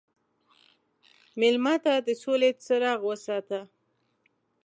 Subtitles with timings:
[1.39, 3.59] مېلمه ته د سولې څراغ وساته.